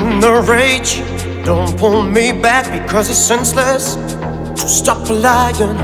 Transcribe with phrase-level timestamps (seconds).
[0.00, 1.02] in the rage.
[1.44, 3.94] Don't pull me back because it's senseless
[4.60, 5.76] to stop lying.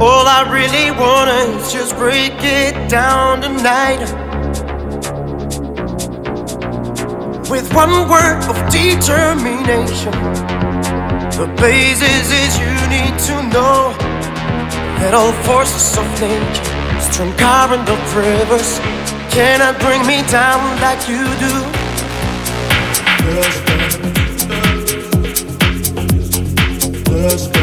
[0.00, 4.00] All I really wanna is just break it down tonight.
[7.50, 10.12] With one word of determination.
[11.40, 13.92] The basis is you need to know
[15.00, 18.78] that all forces of nature, strong current of rivers,
[19.34, 21.81] cannot bring me down like you do.
[23.34, 23.72] Let's go.
[27.14, 27.61] Let's go.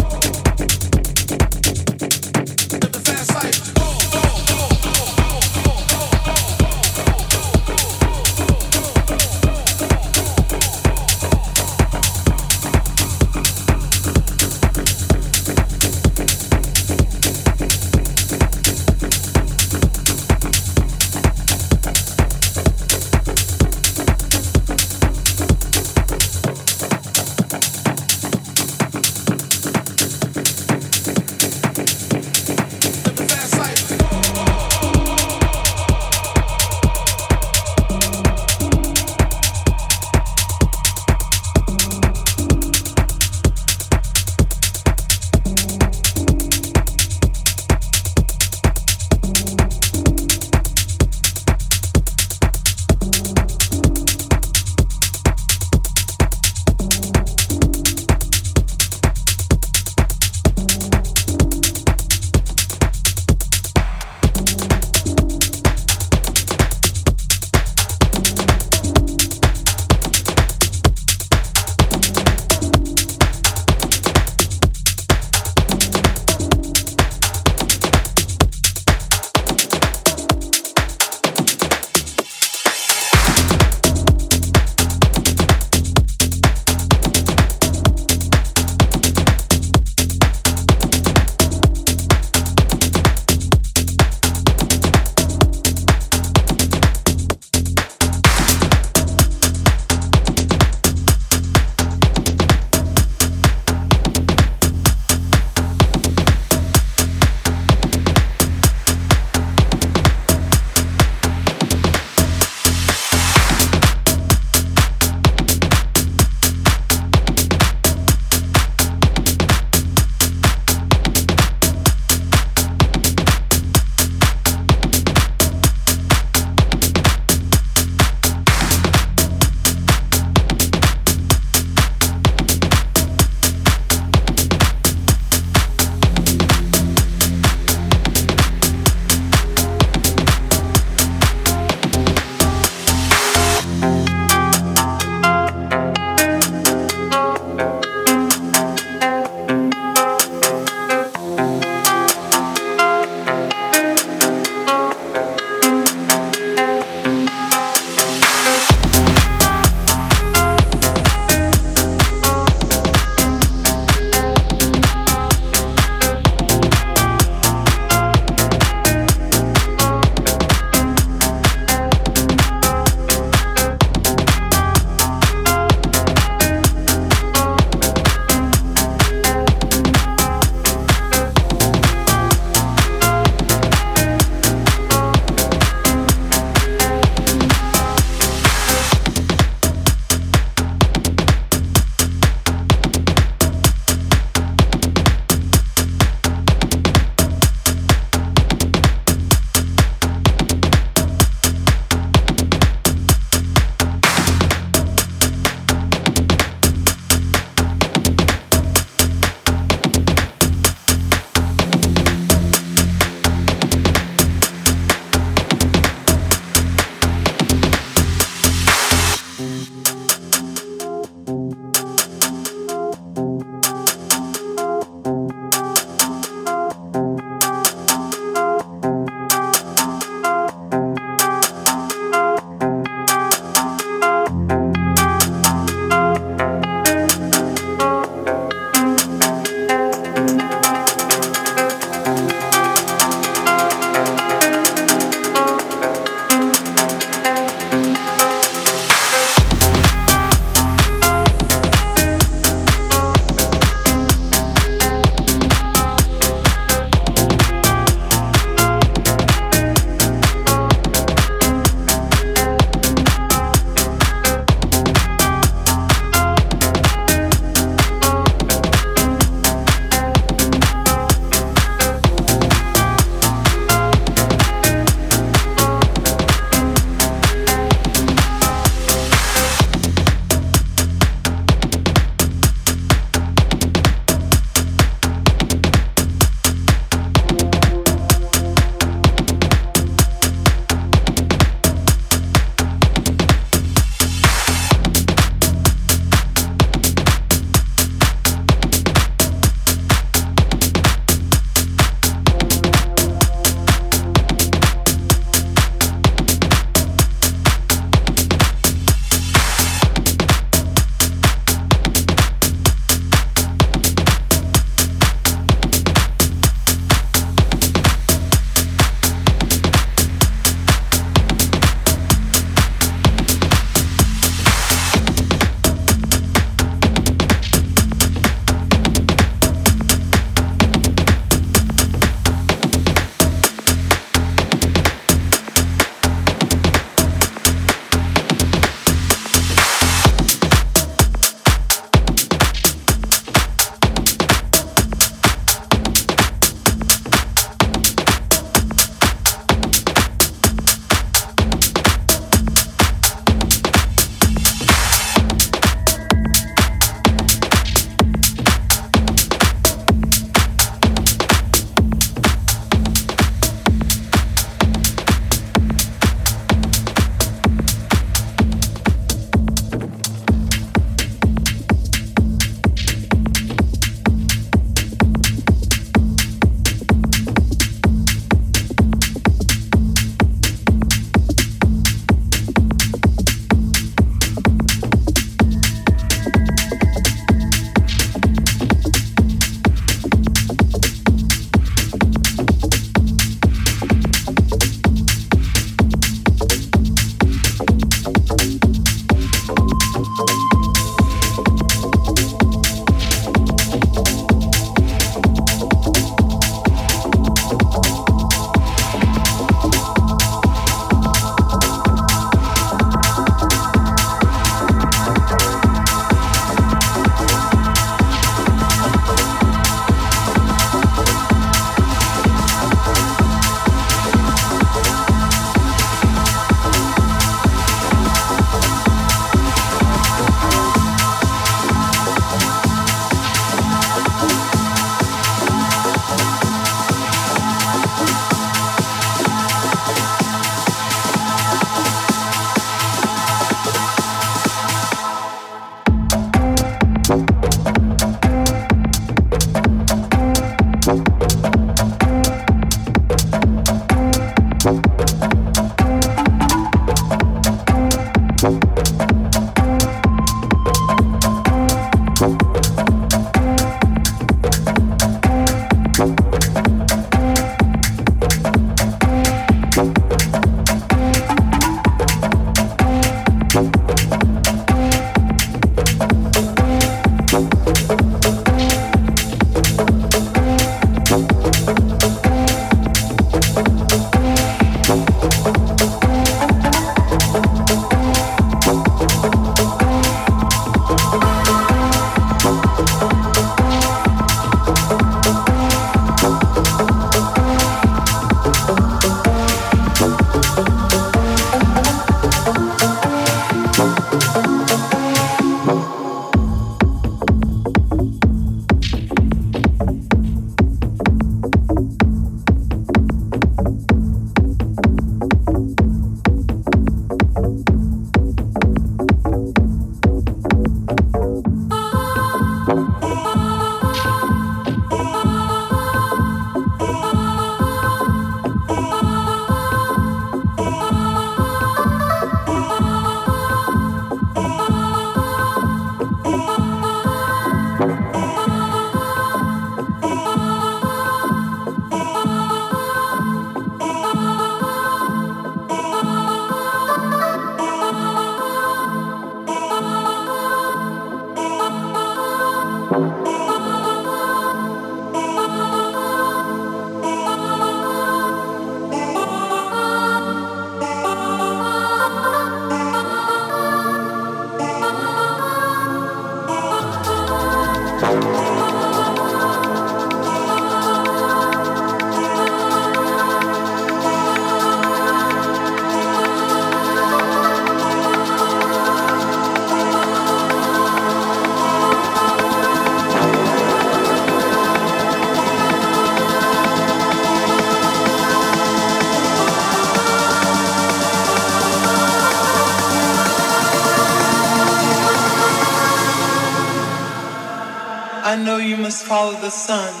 [599.41, 600.00] The sun.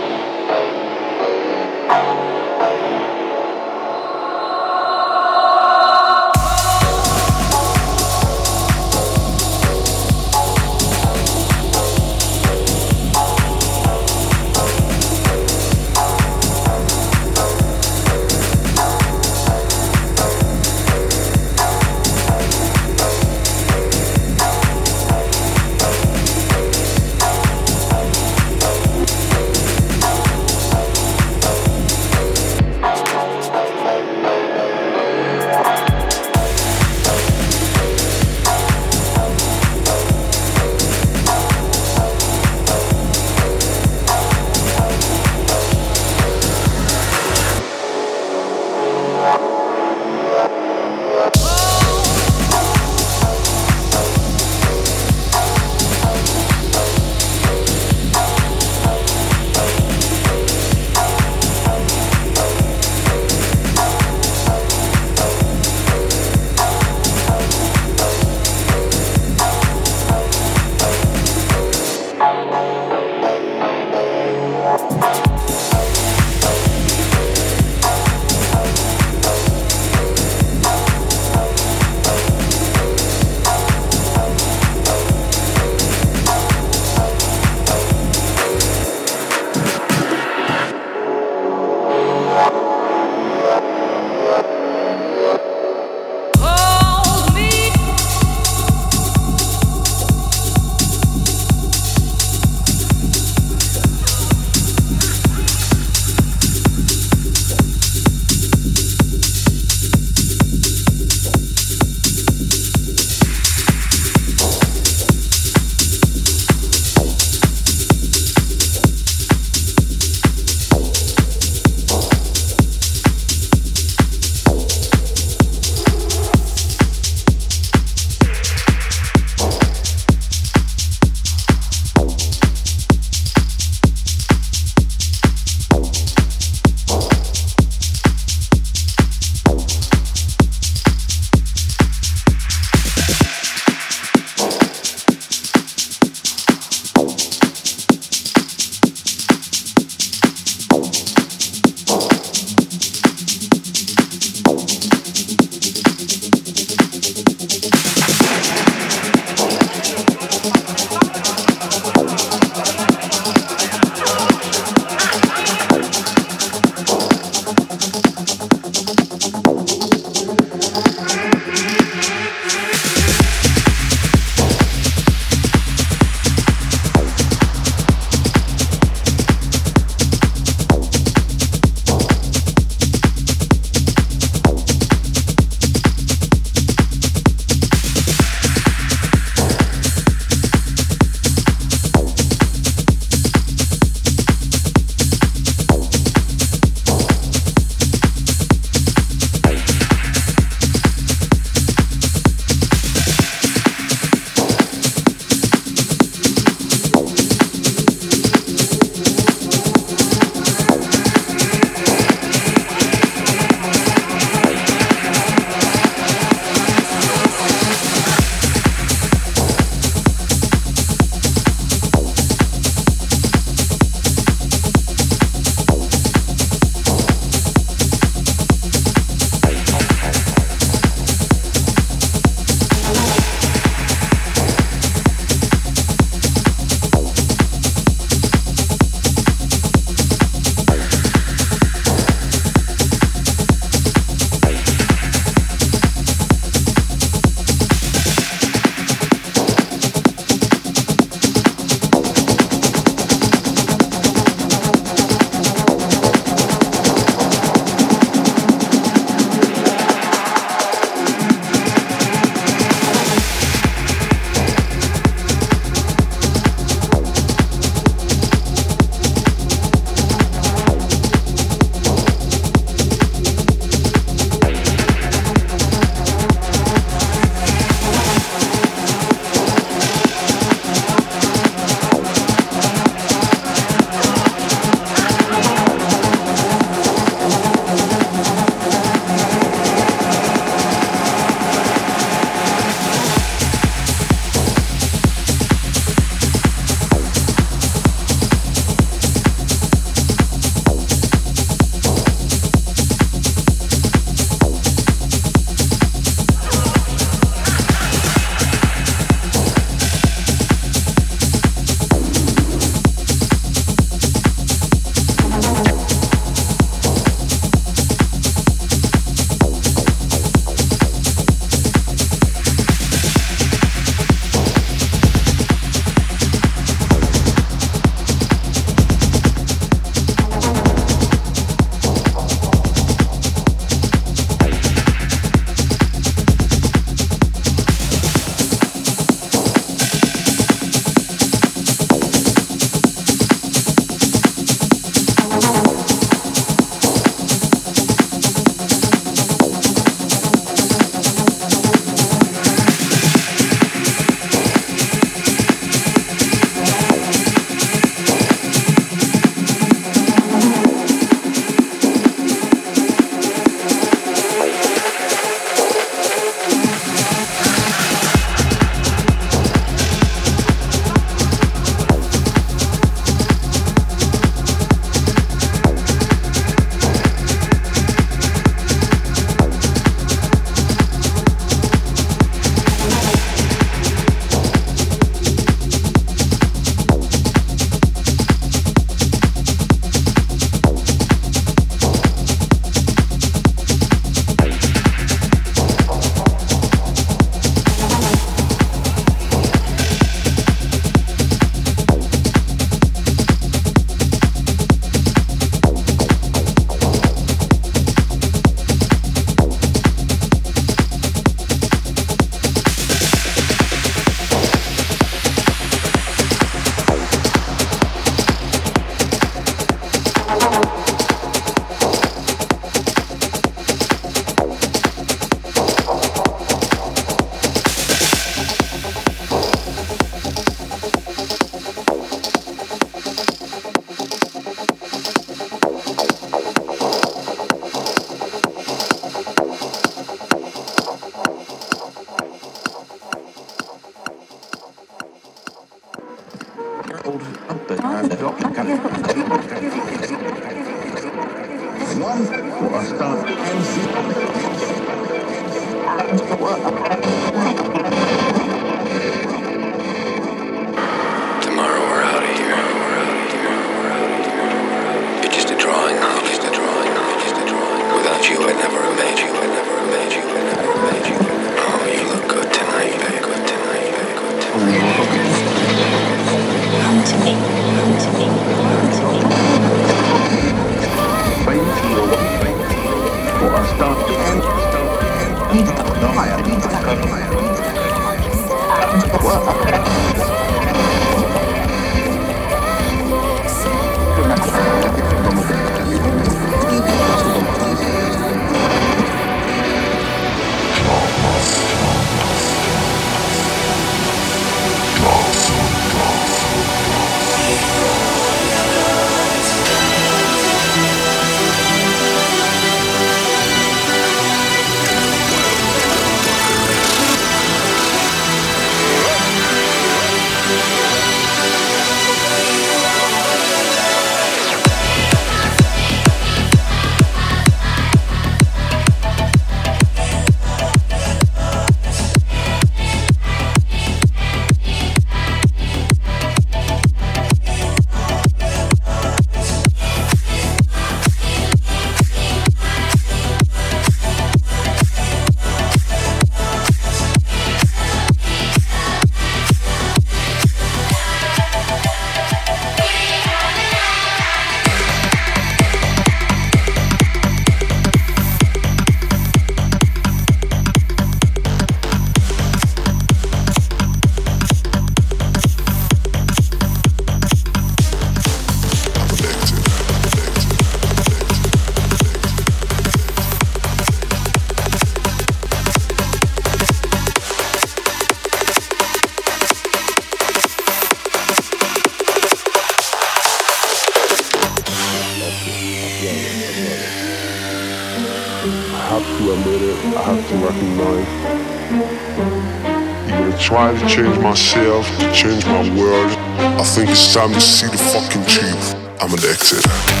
[594.21, 596.11] Myself, to change my world.
[596.59, 598.75] I think it's time to see the fucking truth.
[599.01, 599.63] I'm addicted.
[599.65, 600.00] I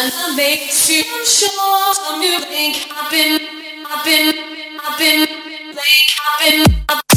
[0.00, 1.52] and I make future
[2.18, 3.38] new make happen,
[3.84, 4.32] happen,
[4.80, 5.26] happen,
[5.76, 6.72] make happen.
[6.88, 7.09] happen.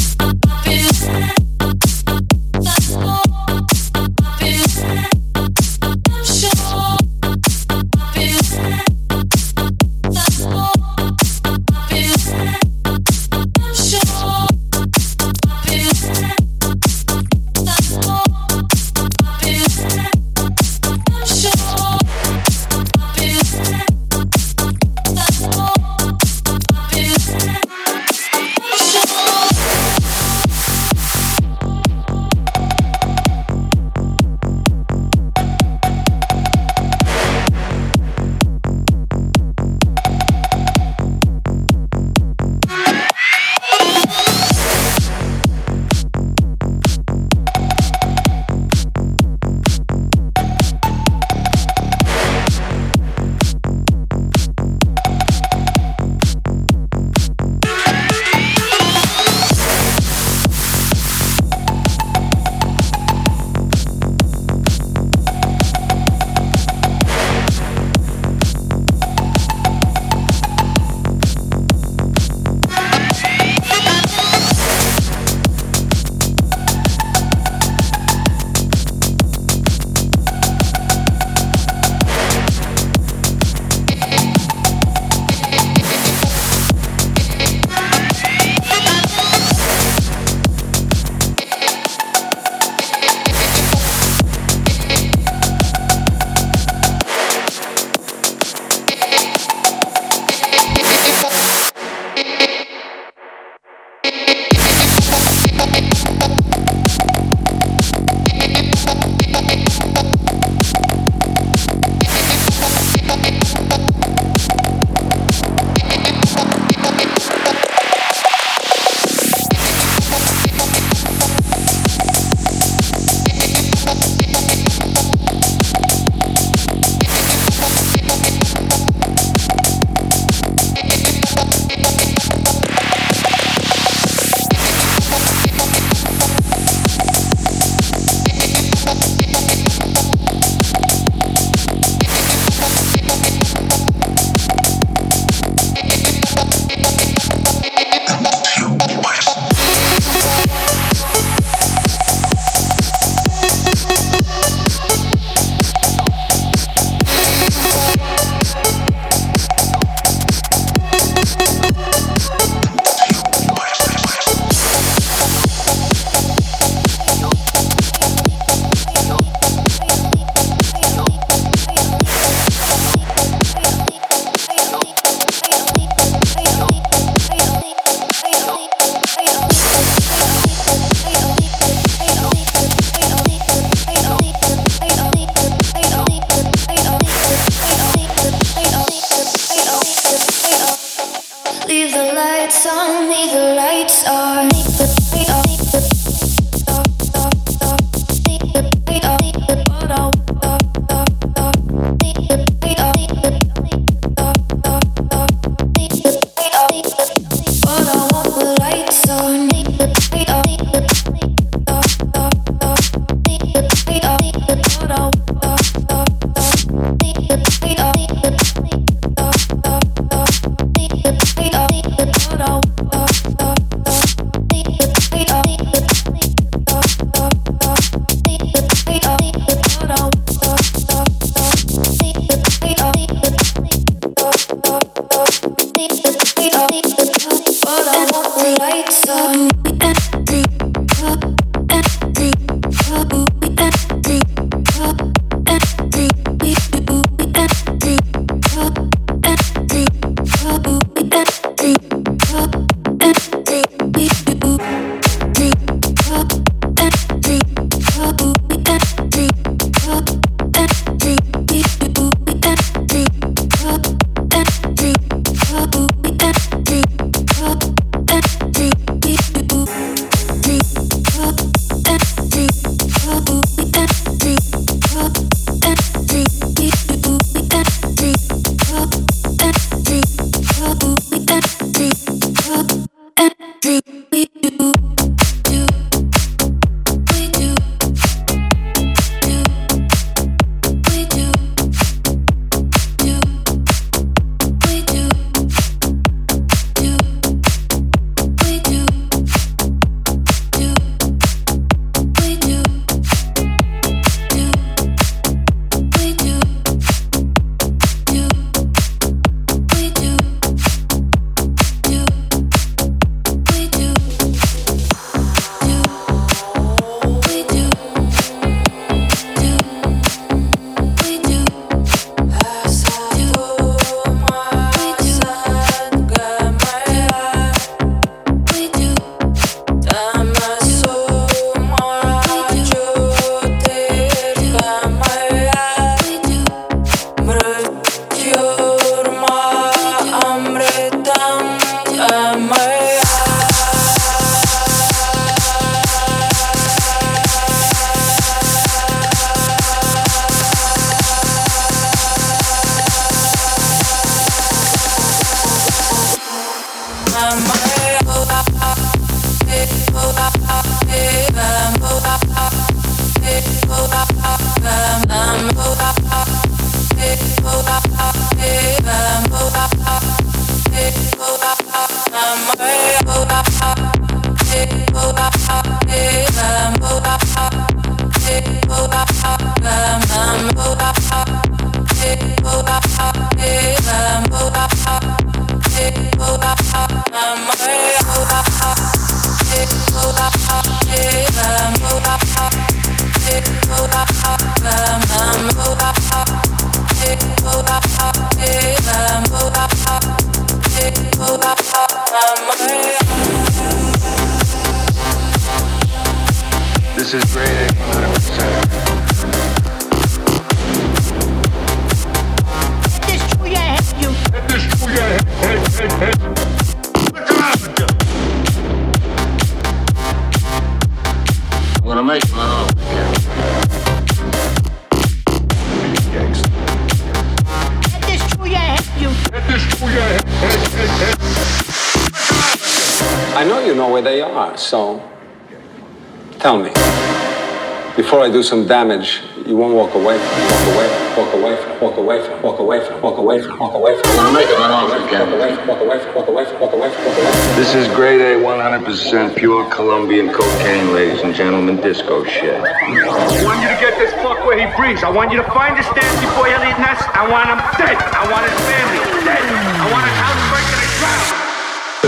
[438.64, 440.88] Do some damage, you won't walk away from walk away
[441.20, 444.32] walk away from walk away from walk away from walk away from walk away from
[444.32, 445.28] make it long again.
[445.28, 447.56] walk away from walk away from walk away from walk away from walk away from
[447.60, 452.56] This is grade A, 100% pure Colombian cocaine, ladies and gentlemen, disco shit.
[452.56, 455.04] I want you to get this fuck where he breathes.
[455.04, 457.04] I want you to find this Nancy boy Eliot Ness.
[457.12, 458.00] I want him dead.
[458.00, 459.44] I want his family dead.
[459.44, 461.28] I want his house burnt to the ground.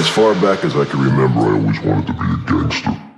[0.01, 3.16] As far back as I can remember, I always wanted to be a gangster.